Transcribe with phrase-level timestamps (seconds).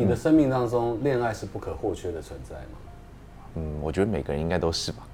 [0.00, 2.78] 你的生命当中，恋爱是不可或缺的存在吗？
[3.56, 5.06] 嗯，我觉得每个人应该都是吧。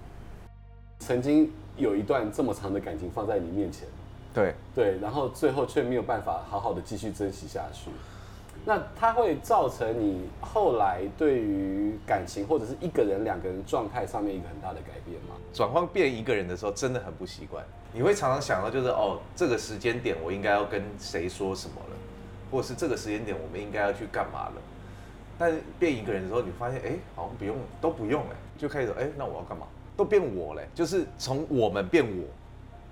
[1.00, 3.88] 曾经有一段这么长的感情放在你面前，
[4.32, 7.90] 对对，然后最后却没有办法好好的继续珍惜下去。
[8.64, 15.34] 那它会造成你后来对于感情或者是一个人、两个人状态上面一个很大的改变吗？
[15.52, 17.64] 转换变一个人的时候，真的很不习惯。
[17.92, 21.96] 你会常常想到，就是哦，这个时间点我应该要跟谁说什么了，
[22.52, 24.54] 或者是这个时间点我们应该要去干嘛了。
[25.38, 29.66] 但变一个人的时候，你发现哎，好像不用，都不用哎，就开始哎，那我要干嘛？
[29.96, 32.24] 都变我嘞，就是从我们变我，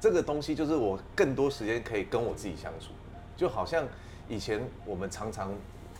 [0.01, 2.89] 这个东西就是我更多时间可以跟我自己相处，
[3.37, 3.87] 就好像。
[4.27, 5.53] 以前我们常常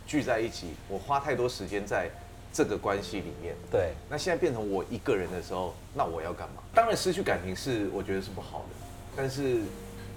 [0.07, 2.09] 聚在一起，我花太多时间在
[2.51, 3.53] 这个关系里面。
[3.69, 3.91] 对。
[4.09, 6.63] 那现在变成我一个人的时候，那我要干嘛？
[6.73, 8.75] 当然失去感情是我觉得是不好的，
[9.15, 9.59] 但是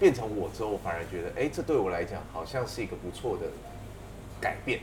[0.00, 3.46] 变成我之后，我反而觉得，哎，这对我来讲好像是一个不错的
[4.40, 4.80] 改变。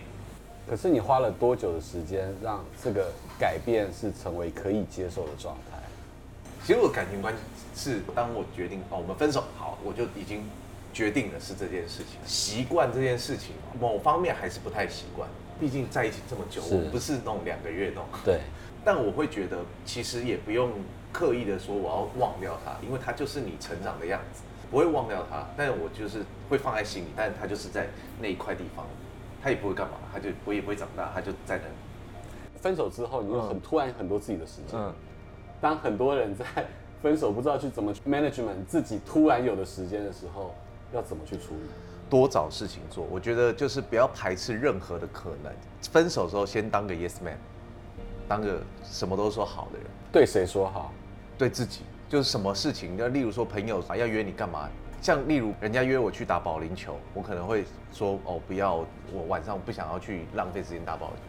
[0.70, 5.78] 可是你花了多久的时间让这个改变是成为可以接受的状态？
[6.66, 7.40] 其实我感情关系
[7.76, 10.44] 是当我决定哦，我们分手，好，我就已经。
[10.96, 15.28] 决定了是这件事情，习惯这件事情，某方面还是不太习惯。
[15.60, 18.06] 毕竟在一起这么久，我不是弄两个月弄。
[18.24, 18.40] 对。
[18.86, 20.72] 但我会觉得，其实也不用
[21.12, 25.46] 刻意的说我要忘掉他，因为他就是你成长的样子，不会忘掉他。
[25.58, 27.88] 但我就是会放在心里，但是他就是在
[28.22, 28.86] 那一块地方，
[29.46, 31.64] 他也不会干嘛，他就我也不会长大，他就在那。
[32.60, 34.74] 分手之后，你有很突然很多自己的时间。
[34.74, 34.92] 嗯。
[35.62, 36.44] 当很多人在
[37.00, 40.56] 分手不知道去怎么 management 自己突然有的时间的时候。
[40.94, 41.70] 要怎么去处理？
[42.10, 43.06] 多找事情做。
[43.12, 45.52] 我觉得就是不要排斥任何的可能。
[45.92, 47.38] 分手的时候先当个 yes man，
[48.28, 49.88] 当个什么都说好的人。
[50.12, 50.94] 对谁说好？
[51.38, 51.82] 对自己。
[52.08, 54.70] 就是什么事情，要例如说朋友要约你干嘛？
[55.02, 61.22] 像例如人家约我去打保龄球，我可能会说哦不要，我晚上不想要去浪费时间打保龄球。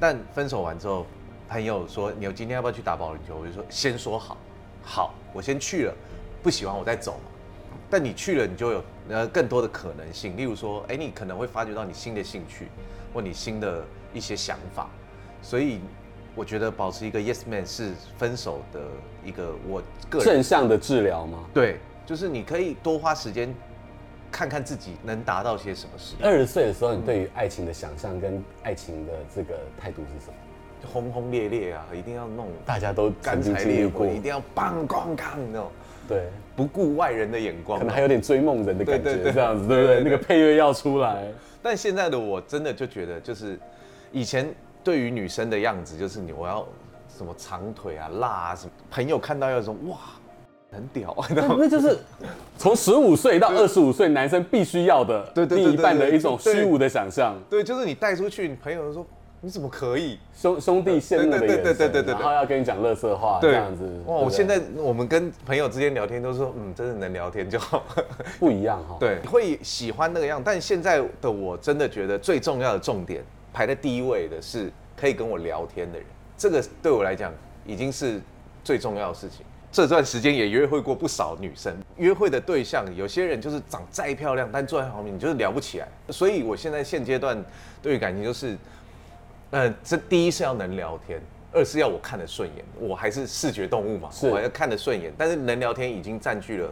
[0.00, 1.04] 但分手完之后，
[1.48, 3.38] 朋友说你今天要不要去打保龄球？
[3.40, 4.36] 我就说先说好，
[4.82, 5.94] 好，我先去了，
[6.42, 7.18] 不喜欢我再走。
[7.90, 10.36] 但你去了，你就有呃更多的可能性。
[10.36, 12.68] 例如说，哎，你可能会发掘到你新的兴趣，
[13.14, 13.82] 或你新的
[14.12, 14.88] 一些想法。
[15.40, 15.80] 所以，
[16.34, 18.80] 我觉得保持一个 yes man 是分手的
[19.24, 21.38] 一个我个人正向的治疗吗？
[21.54, 23.54] 对，就是你可以多花时间
[24.32, 26.14] 看看自己能达到些什么事。
[26.22, 30.88] 二十岁的时候，你对于爱情的想象跟爱情的这个态度是什么？
[30.90, 35.70] 轰轰烈烈啊，一定要弄，大家都干柴烈火，一定要棒光康那种。
[36.08, 40.02] 对，不顾外人的眼光，可能还有点追梦人的感觉，这样子，对不对？
[40.02, 41.26] 那个配乐要出来。
[41.62, 43.60] 但现在的我真的就觉得，就是
[44.12, 44.50] 以前
[44.82, 46.66] 对于女生的样子，就是你我要
[47.14, 49.98] 什么长腿啊、辣啊什么，朋友看到要说哇，
[50.70, 51.98] 很屌啊， 那就是
[52.56, 57.36] 从十五岁到二十五岁男生必须要的对另一半的一种虚无的想象。
[57.48, 59.06] 对，就是你带出去，你朋友都说。
[59.40, 63.88] 你怎么可以兄兄弟羡慕的眼神，对对对对对，然后要跟你讲乐色话，这样子。
[64.06, 67.84] 哇，我现在我们跟朋友之间聊天都说，嗯，真的能聊天就好，
[68.40, 68.96] 不一样哈。
[68.98, 76.06] 对，会喜欢那个样，但现在的我真的觉得最重要的重点排在第一位的是可以跟我聊天的人，
[76.36, 77.32] 这个对我来讲
[77.64, 78.20] 已经是
[78.64, 79.46] 最重要的事情。
[79.70, 85.88] 这段时间也约会过不少女生，约会的对象有些人就是长再漂亮，但坐在旁边你就是聊不起来。
[86.10, 87.42] 所以我现在现阶段
[87.82, 88.56] 对于感情就是。
[89.50, 91.18] 嗯，这第一是要能聊天，
[91.54, 95.10] 二是要我看得顺眼，我还是视觉动物嘛，是我还要看得顺眼。
[95.16, 96.70] 但是能聊天已经占据了，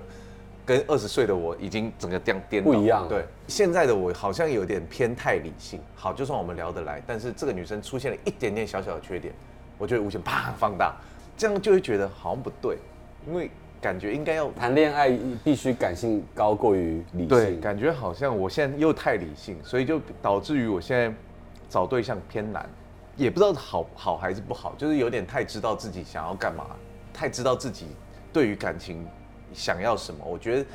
[0.66, 2.70] 跟二十岁的我已经整个颠颠倒。
[2.70, 3.08] 不一样。
[3.08, 5.80] 对，现在的我好像有点偏太理性。
[5.94, 9.32] 好，就算我们聊得来，但是这个女生出现了一点点小小的缺点，
[9.78, 10.94] 我就会无限啪放大，
[11.36, 12.78] 这样就会觉得好像不对，
[13.26, 15.10] 因为感觉应该要谈恋爱
[15.44, 17.28] 必须感性高过于理性。
[17.28, 21.14] 对，感觉好像我现在又太理性，所以就导致于我现在。
[21.68, 22.64] 找对象偏难，
[23.16, 26.64] 也不知道好好还是不好，就是有点太知道自己想要干嘛，
[27.12, 27.88] 太知道自己
[28.32, 29.04] 对于感情
[29.52, 30.24] 想要什么。
[30.24, 30.66] 我觉得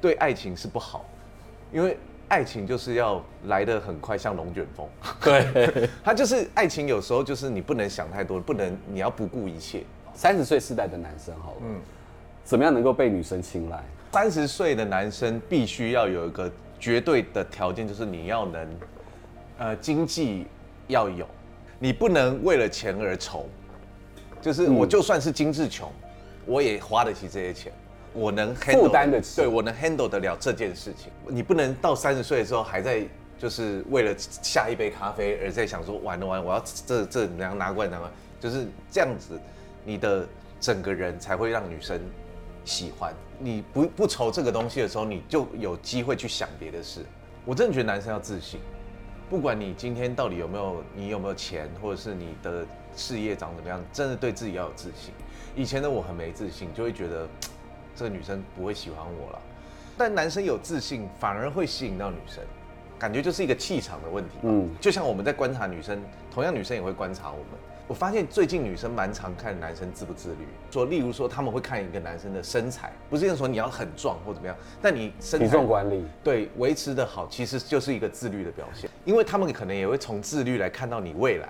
[0.00, 1.04] 对爱情是不好，
[1.72, 1.98] 因为
[2.30, 4.88] 爱情就是要来得很快，像龙卷风。
[5.20, 9.82] 对， 他就是爱情，有时候就是你不能想太多，不能你要不顾一切。
[10.14, 11.80] 三十岁世代的男生，好了，嗯，
[12.44, 13.82] 怎么样能够被女生青睐？
[14.12, 18.68] 三十岁的男生必须要有一个绝对的条件，就是你要能。
[19.58, 20.46] 呃，经济
[20.88, 21.26] 要有，
[21.78, 23.46] 你不能为了钱而愁。
[24.40, 26.10] 就是我就算是精致穷，嗯、
[26.46, 27.70] 我也花得起这些钱，
[28.12, 31.12] 我能负担得起，对，我能 handle 得了这件事情。
[31.28, 33.06] 你不能到三十岁的时候还在
[33.38, 39.40] 就是为了下一杯咖啡而在想说完了完了，我要这这怎么样拿过来拿过来，就是这样子，
[39.84, 40.26] 你的
[40.60, 42.00] 整个人才会让女生
[42.64, 43.14] 喜欢。
[43.38, 47.00] 你不不愁这个东西的时候，你就有机会去想别的事。
[47.46, 48.60] 我真的觉得男生要自信。
[49.30, 55.14] 不管你今天到底有没有，你有没有钱，或者是你的事业长怎么样，真的对自己要有自信。
[55.56, 57.26] 以前的我很没自信，就会觉得
[57.94, 59.38] 这个女生不会喜欢我了。
[59.96, 62.42] 但男生有自信，反而会吸引到女生，
[62.98, 64.36] 感觉就是一个气场的问题。
[64.42, 66.00] 嗯，就像我们在观察女生，
[66.32, 67.46] 同样女生也会观察我们。
[67.86, 81.48] 我发现最近女生蛮常看男生自不自律，说例如说他们会看一个男生的身材，不是说你要很壮或怎么样，但你身材体重管理对维持的好，其实就是一个自律的表现，因为他们可能也会从自律来看到你未来，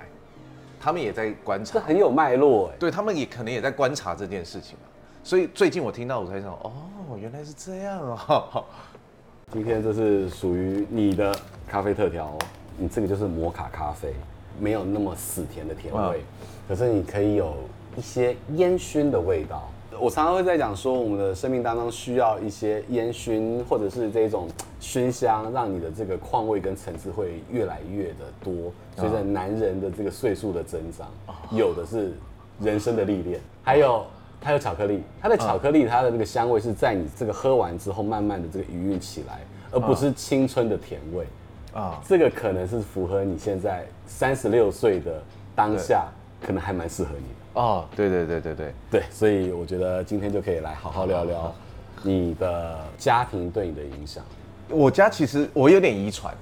[0.81, 4.79] 他们也在观察，这很有脉络哎，对他们也可能也在观察这件事情，
[5.22, 6.72] 所以最近我听到我才想，哦，
[7.20, 8.64] 原来是这样啊，
[9.52, 11.34] 今天这是属于你的
[11.69, 12.38] 咖啡特调哦，
[12.76, 14.12] 你这个就是摩卡咖啡。
[14.58, 17.55] 没有那么死甜的甜味，嗯、可是你可以有
[17.96, 19.70] 一些烟熏的味道。
[19.99, 28.52] 我常常会在讲说，我们的生命当中需要一些烟熏，或者是这种熏香，让你的这个况味跟层次会越来越的多。
[28.96, 32.12] 随着男人的这个岁数的增长，嗯、有的是
[32.61, 34.05] 人生的历练，还有
[34.41, 39.41] 它有巧克力，它的巧克力它的那个香味是在你这个喝完之后，慢慢的这个余韵起来，
[39.71, 41.27] 而不是青春的甜味。
[41.73, 45.23] 啊，这个可能是符合你现在三十六岁的
[45.55, 46.09] 当下，
[46.45, 47.61] 可能还蛮适合你的。
[47.61, 51.55] 哦，对对对对对对，所以我觉得今天就可以来好好聊聊
[52.03, 54.25] 你的家庭对你的影响。
[54.69, 56.35] 我家其实我有点遗传，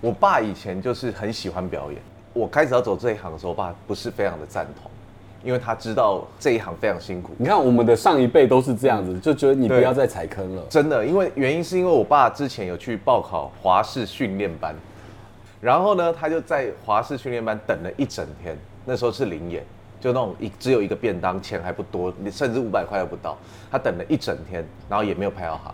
[0.00, 2.02] 我爸以前就是很喜欢表演。
[2.32, 4.90] 我开始要走这一行的时候，我爸不是非常的赞同。
[5.44, 7.32] 因为他知道这一行非常辛苦。
[7.36, 10.62] 你看，我们的上一辈都是这样子，就觉得你不要再踩坑了。
[10.68, 14.74] 真的，因为原因是因为我爸之前有去报考华视训练班，
[15.60, 18.56] 然后呢，他就在华视训练班等了一整天。
[18.84, 19.64] 那时候是零演，
[20.00, 23.36] 就那种一只有一个便当，钱还不多，甚至五百块都不到。
[23.70, 25.72] 他等了一整天，然后也没有拍到他。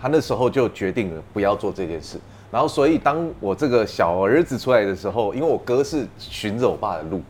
[0.00, 2.18] 他那时候就决定了不要做这件事。
[2.50, 7.20] 然后，所以当我这个小儿子出来的时候，因为我哥是循着我爸的路。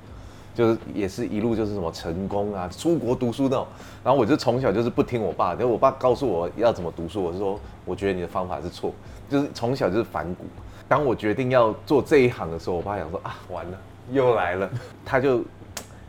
[0.59, 3.65] 就是也是一路就是什么成功啊，出国读书那种，
[4.03, 8.93] 然后我就从小就是不听我爸，因为我爸告诉我要怎么读书，我是说我觉得你的方法是错，
[9.31, 10.47] 就是从小就是反骨。
[10.89, 13.79] 当我决定要做这一行的时候，我爸想说啊，完了
[14.11, 14.69] 又来了，
[15.05, 15.45] 他就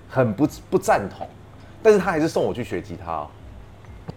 [0.10, 1.28] 很不不赞同，
[1.84, 3.28] 但是他还是送我去学吉他哦，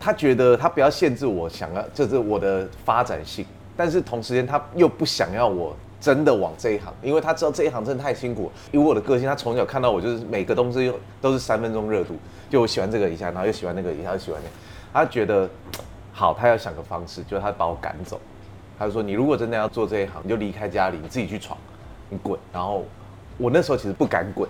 [0.01, 3.45] 他觉得他不要限制我想要就是我的发展性，
[3.77, 5.77] 但是同时间他又不想要我。
[6.03, 8.51] 真的往这一行，因为他知道这一行真的太辛苦。
[8.73, 12.17] 以我的个性，他从小看到我就是每个东西都是三分钟热度，
[12.51, 14.55] 就我喜欢这个一下，然后又喜欢那个一下，又喜欢那个。
[14.93, 15.49] 他觉得
[16.13, 18.21] 好，他要想个方式，就他把我赶走。
[18.77, 21.57] 他就说：“你如果真的要做这一行，你就离开家里，你自己去闯，
[22.09, 22.85] 你滚。”然后
[23.39, 24.49] 我那时候其实不敢滚。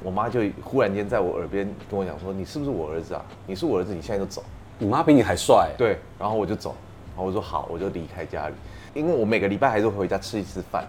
[0.00, 3.24] 我妈就忽然间在我耳边跟我讲说：“你是不是我儿子啊？
[3.46, 4.44] 你是我儿子，你现在就走。”
[4.78, 5.70] 你妈比你还帅。
[5.76, 6.76] 对，然后我就走，
[7.16, 8.54] 然后我说好，我就离开家里。
[8.94, 10.86] 因为我每个礼拜还是会回家吃一次饭，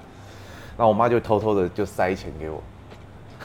[0.77, 2.61] 然后我妈就偷偷的就塞钱给我。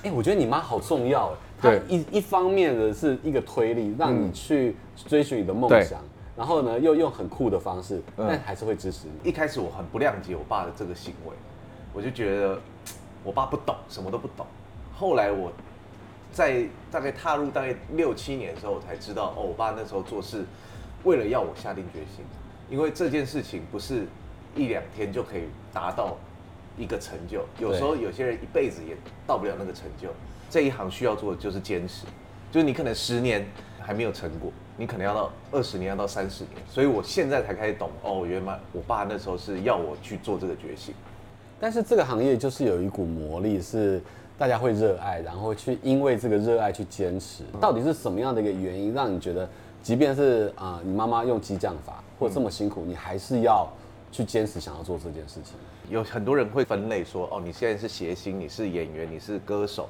[0.02, 6.00] 哎，我觉得你妈好重要，对，一一方面的是一个推力，让你去追寻你的梦想，
[6.36, 9.28] 然后呢又用很酷的方式，但还是会支持你。
[9.28, 11.32] 一开始我很不谅解我爸的这个行为，
[11.92, 12.60] 我就觉得
[13.22, 14.46] 我爸不懂，什么都不懂。
[14.94, 15.50] 后来我
[16.32, 20.44] 在大概踏入大概六七年的时候，我才知道哦，我爸那时候做事
[21.04, 22.24] 为了要我下定决心，
[22.68, 24.06] 因为这件事情不是。
[24.54, 25.42] 一两天就可以
[25.72, 26.16] 达到
[26.76, 28.96] 一个成就，有时候有些人一辈子也
[29.26, 30.08] 到不了那个成就。
[30.50, 32.06] 这一行需要做的就是坚持，
[32.52, 33.44] 就是你可能十年
[33.81, 36.62] 还没有成果，你可能要到二十年，要到三十年。
[36.69, 40.94] 所以我现在才开始懂，哦，原来我爸那时候是要我去做这个决心。
[41.60, 44.00] 但是这个行业就是有一股魔力，是
[44.38, 47.43] 大家会热爱，然后去因为这个热爱去坚持。
[47.60, 49.48] 到底是什么样的一个原因，让你觉得，
[49.82, 53.69] 即便是啊，你妈妈用激将法或者这么辛苦，你还是要？
[54.14, 55.56] 去坚持想要做这件事情，
[55.90, 59.88] 有很多人会分类说，哦，你现在是谐星，你是演员，你是歌手。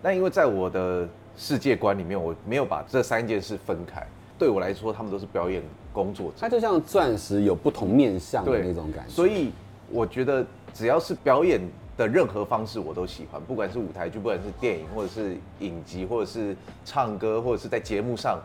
[0.00, 1.06] 那因为在我的
[1.36, 4.02] 世界观里面，我没有把这三件事分开。
[4.38, 6.36] 对我来说，他们都是表演工作者。
[6.40, 9.12] 它就像钻石有不同面相的那种感觉。
[9.12, 9.52] 所以
[9.90, 11.60] 我觉得，只要是表演
[11.98, 13.38] 的任何方式，我都喜欢。
[13.42, 18.40] 不管是舞台剧，不管是电影，或者是影集，或者是唱歌，或者是在节目上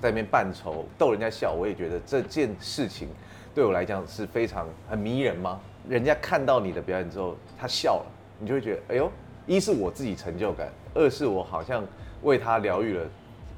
[0.00, 3.08] 在那边扮丑逗人家笑，我也觉得这件事情。
[3.54, 5.60] 对我来讲是非常很迷人吗？
[5.88, 8.06] 人家看到你的表演之后，他笑了，
[8.38, 9.10] 你就会觉得，哎呦，
[9.46, 11.84] 一是我自己成就感，二是我好像
[12.22, 13.04] 为他疗愈了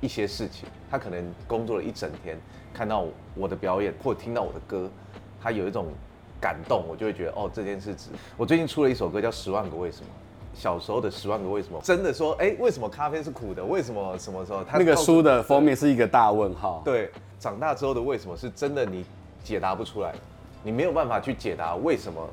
[0.00, 0.68] 一些事情。
[0.90, 2.38] 他可能工作了一整天，
[2.72, 4.88] 看到我的表演或听到我的歌，
[5.42, 5.86] 他有一种
[6.40, 8.08] 感动，我就会觉得，哦，这件事值。
[8.36, 10.06] 我最近出了一首歌叫《十万个为什么》，
[10.58, 13.62] 小时候的十万个为什么，真的说，哎，为什么咖啡是苦的？
[13.62, 14.64] 为什么什么时候？
[14.64, 16.80] 他那个书的封面是一个大问号。
[16.84, 19.04] 对，长大之后的为什么是真的你。
[19.42, 20.14] 解答不出来，
[20.62, 22.28] 你没有办法去解答为什么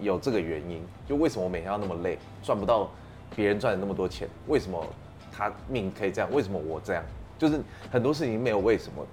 [0.00, 2.90] 有这个原因，就为什么我每天要那么累，赚不到
[3.34, 4.28] 别人赚的那么多钱？
[4.46, 4.86] 为什么
[5.32, 6.30] 他命可以这样？
[6.32, 7.02] 为什么我这样？
[7.38, 9.04] 就是很多事情没有为什么。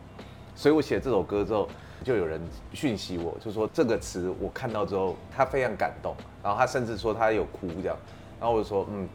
[0.56, 1.70] 所以我写这首歌之后，
[2.04, 2.42] 就有人
[2.74, 7.96] 讯息我，就说这个词我看到之后，他非常感动，然后他甚至说他有哭这样，
[8.40, 9.08] 然后我就说，嗯，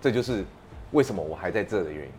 [0.00, 0.44] 这就是
[0.92, 2.12] 为什么我还在这的原因。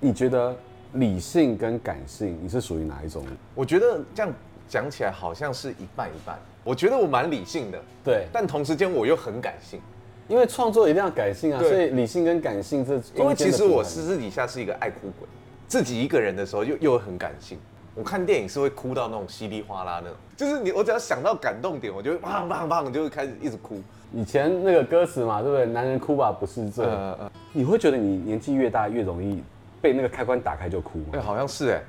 [0.00, 0.54] 你觉得
[0.92, 3.24] 理性跟感性，你是属于哪一种？
[3.54, 4.32] 我觉得这样
[4.70, 6.38] 讲起来好像是一半一半。
[6.62, 9.80] 我觉得我蛮理性的，对，但同时间我又很感性，
[10.28, 15.28] 因为创作一定要感性啊，所以理性跟感性这，因为其实我是私底下是一个爱哭鬼，
[15.66, 17.58] 自己一个人的时候又又很感性。
[17.96, 23.82] 我看电影是会哭到那种稀里哗啦那种，就是你我只要想到感动点，我就会砰砰砰就会开始一直哭。
[24.12, 25.66] 以前那个歌词嘛，对不对？
[25.66, 26.86] 男人哭吧不是罪。
[27.52, 29.42] 你会觉得你年纪越大越容易
[29.80, 31.06] 被那个开关打开就哭吗？
[31.14, 31.84] 哎、欸，好像是哎、欸。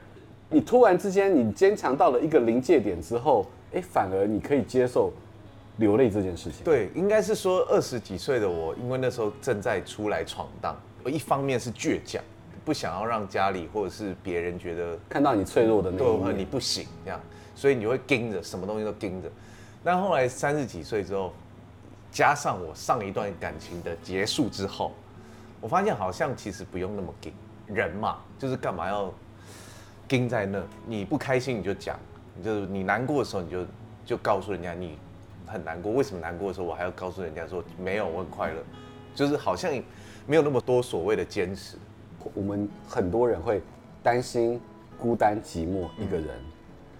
[0.51, 5.11] 你突然之间你坚强到了一个临界点之后，哎、欸，反而你可以接受
[5.77, 6.63] 流泪这件事情。
[6.63, 12.21] 对，应该是说二十几岁的我，因为那时候正在出来闯荡，我一方面是倔强。
[12.63, 17.19] 不想要让家里或者是别人觉得看到你脆弱的那一面，你不行这样，
[17.55, 19.27] 所以你会盯着什么东西都盯着。
[19.83, 21.33] 但后来三十几岁之后，
[22.11, 24.91] 加上我上一段感情的结束之后，
[25.59, 27.33] 我发现好像其实不用那么盯。
[27.65, 29.11] 人嘛，就是干嘛要
[30.11, 30.61] 盯在那？
[30.85, 31.97] 你不开心你就讲，
[32.35, 33.65] 你就你难过的时候你就
[34.05, 34.97] 就告诉人家你
[35.47, 35.93] 很难过。
[35.93, 38.61] 为什么难过的时候我还要告诉人家说没有，我很快乐？
[39.15, 39.71] 就是好像
[40.27, 41.77] 没有那么多所谓的坚持。
[42.33, 43.61] 我们很多人会
[44.03, 44.59] 担心
[44.99, 46.27] 孤单寂寞一个人，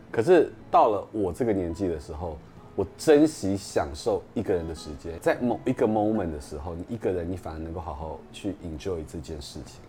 [0.09, 2.37] 可是到了我这个年纪的时候，
[2.77, 9.81] 我珍惜享受一个人的时间，在某一个 moment 的时候，你一个人，你反而能够好好去 enjoy 这件事情。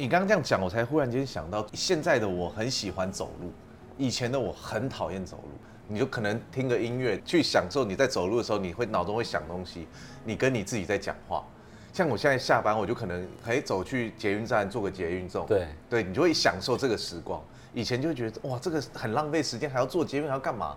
[0.00, 3.52] 你刚刚这样讲，我才忽然间想到，现在的我很喜欢走路，
[3.96, 5.50] 以前的我很讨厌走路。
[5.88, 9.88] 你就可能听个音乐去享受你在走路的时候，你会脑中会想东西，
[10.24, 11.44] 你跟你自己在讲话。
[11.92, 15.46] 像我现在下班，我就可能可以走去捷运站做个捷运这种。
[15.48, 17.42] 对，对你就会享受这个时光。
[17.74, 20.76] 以前就会觉得哇，这个很浪费时间，还要坐捷运，还要干嘛？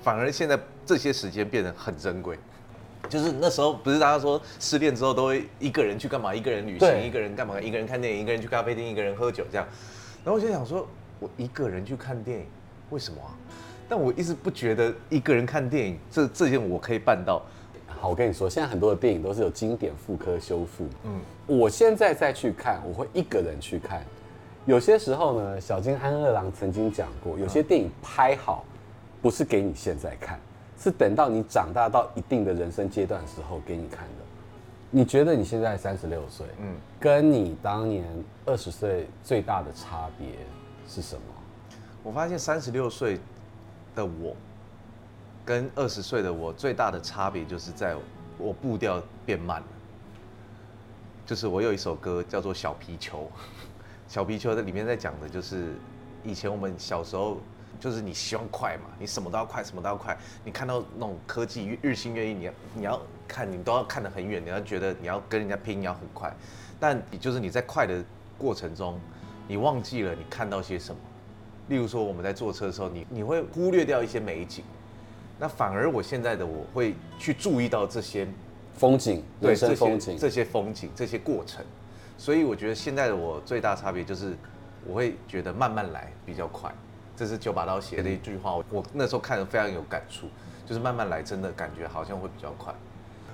[0.00, 2.38] 反而现在这些时间变得很珍贵。
[3.08, 6.34] 就是那时候不是大家说失恋之后都会一个人去干嘛？
[6.34, 7.60] 一个人旅行，一个人干嘛？
[7.60, 9.66] 一个人看电影，一个人去咖啡厅，一个人喝酒这样。
[10.24, 10.86] 然后我就想说，
[11.20, 12.46] 我一个人去看电影，
[12.90, 13.30] 为什么啊？
[13.88, 17.40] 但我一直不觉得一个人看电影这这件我可以办到。
[17.86, 20.86] 好，我跟你说，现在很多的电影都是有经典复刻修复。
[21.04, 24.04] 嗯，我现在再去看，我会一个人去看。
[24.66, 28.64] 有些时候呢，小金安二郎曾经讲过，有些电影拍好，
[29.22, 30.38] 不是给你现在看，
[30.78, 34.24] 是等到你长大到一定的人生阶段的时候给你看的。
[34.90, 38.06] 你觉得你现在三十六岁，嗯，跟你当年
[38.44, 40.28] 二十岁最大的差别
[40.88, 41.22] 是什么？
[42.02, 43.18] 我发现三十六岁
[43.94, 44.34] 的我。
[45.44, 47.94] 跟二十岁的我最大的差别就是在
[48.36, 49.66] 我步调变慢了。
[51.24, 53.30] 就是我有一首歌叫做《小皮球》，
[54.08, 55.74] 小皮球在里面在讲的就是
[56.24, 57.38] 以前我们小时候，
[57.78, 60.16] 就是你希望快嘛，你什么都要快，什么都要快。
[60.44, 66.34] 你看到那种科技日新月异，你要你要看，你都要看得很远，你要觉得你要跟人家拼，你要很快。
[66.78, 68.04] 但你就是你在快的
[68.36, 69.00] 过程中，
[69.48, 71.00] 你忘记了你看到些什么。
[71.68, 74.64] 例如说我们在坐车的时候，你你会忽略掉一些美景。
[75.38, 78.26] 那反而我现在的我会去注意到这些
[78.72, 81.62] 风景，对，这些风景，这些风景，这些过程，
[82.16, 84.34] 所以我觉得现在的我最大差别就是，
[84.86, 86.72] 我会觉得慢慢来比较快。
[87.16, 90.26] 这是九把刀写的一句话，我那时候看得非常有感触，
[90.66, 92.74] 就是慢慢来，真的感觉好像会比较快。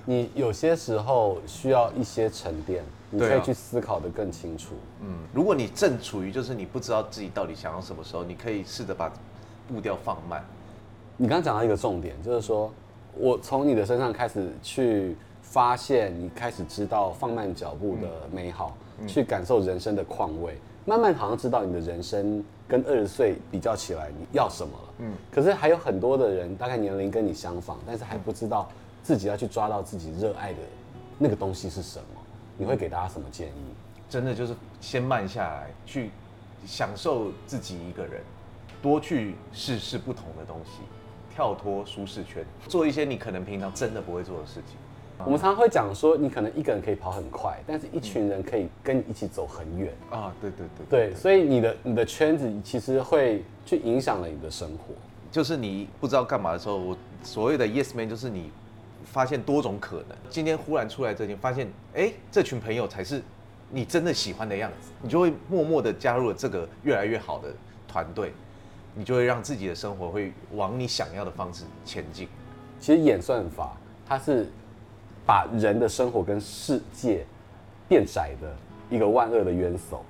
[0.05, 4.75] 你有些时候需要一些沉淀，你可以去思考的更清楚。
[5.01, 9.11] 嗯，如果你正处于就是你不知道自己到底想要什么时候，你可以试着把
[9.67, 10.43] 步调放慢。
[11.15, 12.69] 你刚刚讲到一个重点，就是说，
[13.15, 22.43] 我从你的身上开始去发现，你开始知道放慢脚步的美好，嗯、去感受人生的况味，慢慢好像知道你的人生
[22.73, 24.93] 跟二十岁比较起来，你要什么了。
[24.97, 25.13] 嗯。
[25.31, 28.67] 可是还有很多的人，大概年龄跟你相仿，但是还不知道
[29.03, 30.59] 自己要去抓到自己热爱的
[31.19, 32.05] 那个东西是什么。
[32.57, 33.75] 你会给大家什么建议？
[34.09, 36.09] 真的就是先慢下来，去
[36.65, 38.23] 享受自己一个人，
[38.81, 40.81] 多去试试不同的东西。
[41.31, 44.77] 跳脱舒适圈，做一些你可能平常真的不会做的事情。
[45.19, 50.33] 我们常常会讲说，你可能一个人可以跑很快，但是一群人可以跟你一起走很远啊。
[50.41, 54.93] 对对对对，所以你的你的圈子其实会去影响了你的生活。
[55.31, 58.51] 就是你不知道干嘛的时候，我所谓的 yes man 就是你
[59.05, 60.17] 发现多种可能。
[60.29, 63.21] 今天忽然出来这件，发现哎，这群朋友才是
[63.69, 67.53] 你真的喜欢的样子，你就会默默的加入了这个越来越好的
[67.87, 68.33] 团队。
[68.95, 72.27] 你就会让自己的生活会往你想要的方式前进。
[72.79, 74.51] 其实演算法它是
[75.25, 77.25] 把人的生活跟世界
[77.87, 78.51] 变窄的
[78.89, 80.03] 一个万恶的冤手。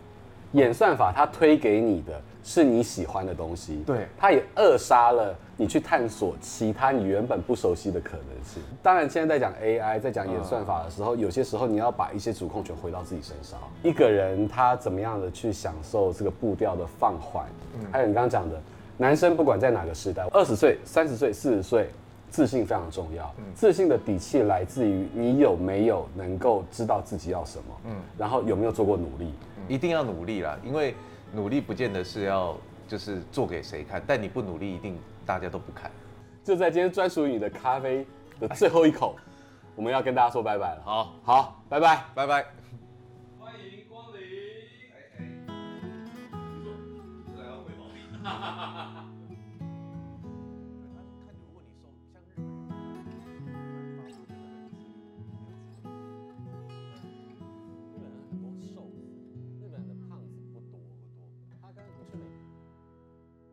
[0.54, 8.62] 演算法它推给你的是你喜欢的东西，对，它也扼杀了你去探索其他你原本不熟悉的可能性。
[8.84, 13.60] 当然，现在在讲 AI，在讲演算法的时候，有些时候你要把一些主控权回到自己身上。
[13.82, 17.48] 一个人他怎么样的去享受这个步调的放缓？
[17.92, 18.62] 还有你刚刚讲的，
[18.96, 21.90] 男生不管在哪个时代，二十岁、三十岁、四十岁，
[22.34, 23.32] 自信非常重要。
[23.54, 29.32] 自信的底气来自于你有没有能够知道自己要什么，嗯，然后有没有做过努力。
[29.68, 30.96] 一定要努力啦，因为
[31.32, 34.98] 努力不见得是要就是做给谁看，但你不努力，一定
[35.28, 35.92] 大家都不看。
[36.44, 38.04] 就在今天专属于你的咖啡
[38.40, 39.16] 的最后一口，
[39.76, 40.82] 我们要跟大家说拜拜了。
[40.84, 42.46] 好，好，拜拜，拜拜。
[43.40, 44.20] 欢迎光临。
[44.92, 46.74] 哎哎，你说，
[47.36, 49.03] 这还要回保密。